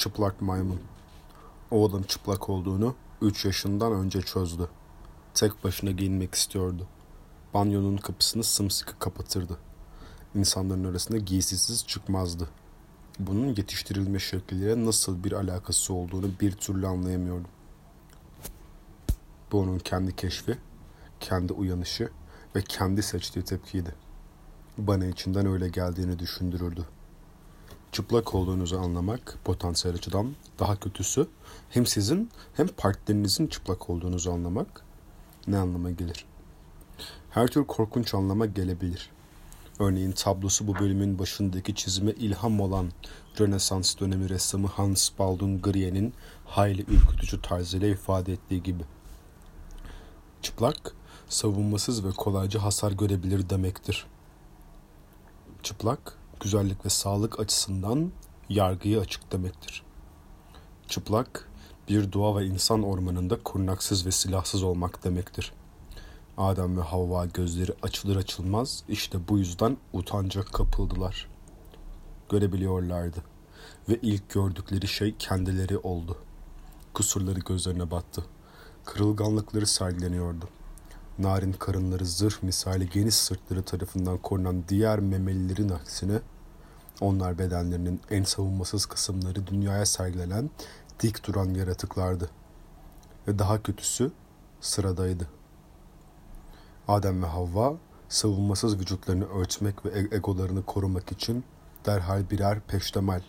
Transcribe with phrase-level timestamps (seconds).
[0.00, 0.80] Çıplak maymun.
[1.70, 4.68] Oğlum çıplak olduğunu 3 yaşından önce çözdü.
[5.34, 6.86] Tek başına giyinmek istiyordu.
[7.54, 9.58] Banyonun kapısını sımsıkı kapatırdı.
[10.34, 12.48] İnsanların arasında giysisiz çıkmazdı.
[13.18, 17.50] Bunun yetiştirilme şekliyle nasıl bir alakası olduğunu bir türlü anlayamıyordum.
[19.52, 20.58] Bu onun kendi keşfi,
[21.20, 22.10] kendi uyanışı
[22.56, 23.94] ve kendi seçtiği tepkiydi.
[24.78, 26.86] Bana içinden öyle geldiğini düşündürürdü.
[27.92, 31.26] Çıplak olduğunuzu anlamak potansiyel açıdan daha kötüsü
[31.70, 34.84] hem sizin hem partnerinizin çıplak olduğunuzu anlamak
[35.46, 36.24] ne anlama gelir?
[37.30, 39.10] Her tür korkunç anlama gelebilir.
[39.78, 42.90] Örneğin tablosu bu bölümün başındaki çizime ilham olan
[43.40, 46.14] Rönesans dönemi ressamı Hans Baldung Grier'in
[46.44, 48.82] hayli ürkütücü tarzıyla ifade ettiği gibi.
[50.42, 50.94] Çıplak,
[51.28, 54.06] savunmasız ve kolayca hasar görebilir demektir.
[55.62, 58.12] Çıplak, güzellik ve sağlık açısından
[58.48, 59.82] yargıya açık demektir.
[60.88, 61.48] Çıplak,
[61.88, 65.52] bir doğa ve insan ormanında kurnaksız ve silahsız olmak demektir.
[66.38, 71.28] Adem ve Havva gözleri açılır açılmaz işte bu yüzden utanca kapıldılar.
[72.30, 73.24] Görebiliyorlardı
[73.88, 76.16] ve ilk gördükleri şey kendileri oldu.
[76.94, 78.24] Kusurları gözlerine battı.
[78.84, 80.48] Kırılganlıkları sergileniyordu.
[81.20, 86.18] Narin karınları zırh misali geniş sırtları tarafından korunan diğer memelilerin aksine
[87.00, 90.50] onlar bedenlerinin en savunmasız kısımları dünyaya sergilenen
[91.00, 92.30] dik duran yaratıklardı.
[93.28, 94.12] Ve daha kötüsü
[94.60, 95.28] sıradaydı.
[96.88, 97.76] Adem ve Havva
[98.08, 101.44] savunmasız vücutlarını örtmek ve e- egolarını korumak için
[101.86, 103.20] derhal birer peştemal,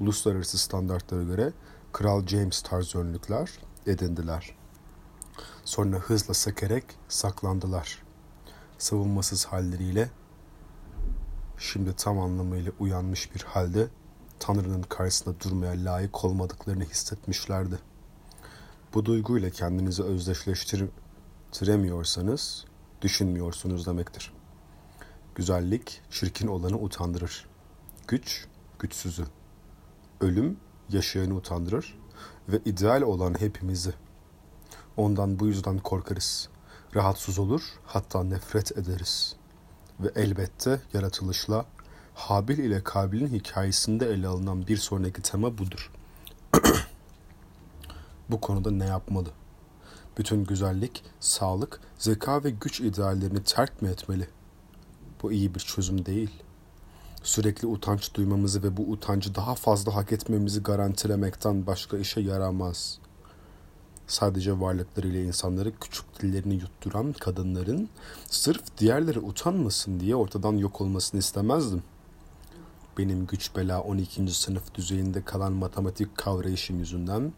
[0.00, 1.52] uluslararası standartlara göre
[1.92, 3.50] Kral James tarzı önlükler
[3.86, 4.54] edindiler.
[5.64, 8.02] Sonra hızla sekerek saklandılar.
[8.78, 10.10] Savunmasız halleriyle
[11.58, 13.88] şimdi tam anlamıyla uyanmış bir halde
[14.38, 17.78] Tanrı'nın karşısında durmaya layık olmadıklarını hissetmişlerdi.
[18.94, 22.64] Bu duyguyla kendinizi özdeşleştiremiyorsanız
[23.02, 24.32] düşünmüyorsunuz demektir.
[25.34, 27.46] Güzellik çirkin olanı utandırır.
[28.08, 28.46] Güç
[28.78, 29.24] güçsüzü.
[30.20, 30.56] Ölüm
[30.88, 31.98] yaşayanı utandırır
[32.48, 33.94] ve ideal olan hepimizi.
[34.98, 36.48] Ondan bu yüzden korkarız.
[36.94, 39.36] Rahatsız olur, hatta nefret ederiz.
[40.00, 41.64] Ve elbette yaratılışla
[42.14, 45.90] Habil ile Kabil'in hikayesinde ele alınan bir sonraki tema budur.
[48.30, 49.28] bu konuda ne yapmalı?
[50.18, 54.28] Bütün güzellik, sağlık, zeka ve güç ideallerini terk mi etmeli?
[55.22, 56.30] Bu iyi bir çözüm değil.
[57.22, 62.98] Sürekli utanç duymamızı ve bu utancı daha fazla hak etmemizi garantilemekten başka işe yaramaz.
[64.08, 67.88] Sadece varlıklarıyla insanları küçük dillerini yutturan kadınların
[68.26, 71.82] sırf diğerleri utanmasın diye ortadan yok olmasını istemezdim.
[72.98, 74.34] Benim güç bela 12.
[74.34, 77.32] sınıf düzeyinde kalan matematik kavrayışım yüzünden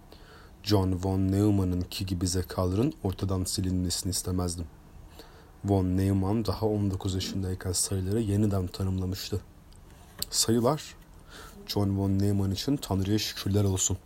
[0.62, 4.66] John von Neumann'ınki gibi zekaların ortadan silinmesini istemezdim.
[5.64, 9.40] Von Neumann daha 19 yaşındayken sayıları yeniden tanımlamıştı.
[10.30, 10.94] Sayılar,
[11.66, 13.98] John von Neumann için Tanrı'ya şükürler olsun.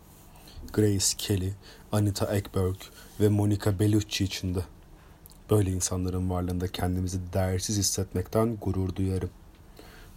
[0.72, 1.52] Grace Kelly,
[1.92, 2.76] Anita Ekberg
[3.20, 4.60] ve Monica Bellucci için de.
[5.50, 9.30] Böyle insanların varlığında kendimizi değersiz hissetmekten gurur duyarım.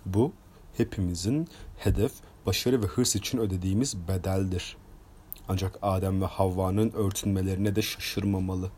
[0.06, 0.32] Bu,
[0.78, 1.48] hepimizin
[1.78, 2.12] hedef,
[2.46, 4.88] başarı ve hırs için ödediğimiz bedeldir.''
[5.50, 8.72] Ancak Adem ve Havva'nın örtünmelerine de şaşırmamalı.